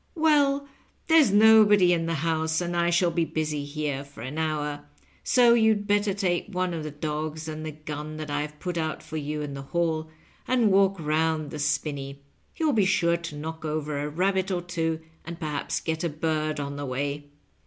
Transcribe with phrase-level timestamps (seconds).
[0.15, 0.67] "Well,
[1.05, 4.83] there's nobody in the house, and I shall be busy here for an hour,
[5.23, 9.03] so you'd better take one of the dogs and the gun that I've put out
[9.03, 10.09] for you in the hall
[10.47, 12.23] and walk round the spinney.
[12.55, 16.59] You'll be sure to knock over a rabbit or two, and perhaps get a bird
[16.59, 17.29] on the way."